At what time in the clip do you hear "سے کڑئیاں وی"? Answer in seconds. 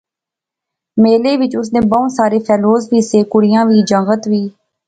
3.11-3.79